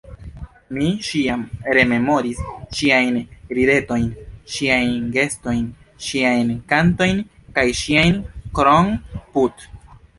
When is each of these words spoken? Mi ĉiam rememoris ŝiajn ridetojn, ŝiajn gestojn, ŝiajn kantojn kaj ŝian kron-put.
Mi 0.77 0.85
ĉiam 1.07 1.43
rememoris 1.77 2.39
ŝiajn 2.79 3.21
ridetojn, 3.59 4.09
ŝiajn 4.55 4.99
gestojn, 5.19 5.63
ŝiajn 6.09 6.53
kantojn 6.75 7.25
kaj 7.59 7.71
ŝian 7.85 8.23
kron-put. 8.61 9.69